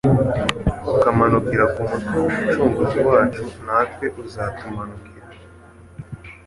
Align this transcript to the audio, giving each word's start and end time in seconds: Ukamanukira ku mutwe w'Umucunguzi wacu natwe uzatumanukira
Ukamanukira 0.93 1.65
ku 1.73 1.79
mutwe 1.89 2.15
w'Umucunguzi 2.21 2.99
wacu 3.09 3.43
natwe 3.65 4.05
uzatumanukira 4.23 5.27